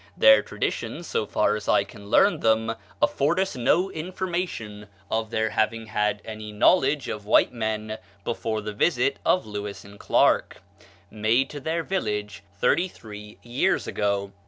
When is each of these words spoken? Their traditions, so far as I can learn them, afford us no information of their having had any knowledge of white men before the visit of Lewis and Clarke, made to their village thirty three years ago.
Their 0.17 0.41
traditions, 0.41 1.05
so 1.05 1.27
far 1.27 1.55
as 1.55 1.67
I 1.69 1.83
can 1.83 2.09
learn 2.09 2.39
them, 2.39 2.73
afford 3.03 3.39
us 3.39 3.55
no 3.55 3.91
information 3.91 4.87
of 5.11 5.29
their 5.29 5.51
having 5.51 5.85
had 5.85 6.23
any 6.25 6.51
knowledge 6.51 7.07
of 7.07 7.27
white 7.27 7.53
men 7.53 7.99
before 8.23 8.61
the 8.61 8.73
visit 8.73 9.19
of 9.23 9.45
Lewis 9.45 9.85
and 9.85 9.99
Clarke, 9.99 10.63
made 11.11 11.51
to 11.51 11.59
their 11.59 11.83
village 11.83 12.41
thirty 12.51 12.87
three 12.87 13.37
years 13.43 13.85
ago. 13.85 14.31